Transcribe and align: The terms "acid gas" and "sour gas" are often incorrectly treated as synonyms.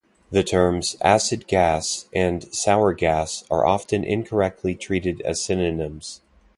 The 0.31 0.43
terms 0.43 0.95
"acid 1.01 1.45
gas" 1.45 2.07
and 2.11 2.45
"sour 2.51 2.91
gas" 2.91 3.43
are 3.51 3.67
often 3.67 4.03
incorrectly 4.03 4.73
treated 4.73 5.21
as 5.21 5.39
synonyms. 5.43 6.21